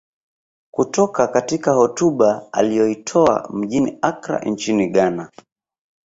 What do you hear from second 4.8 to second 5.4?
Ghana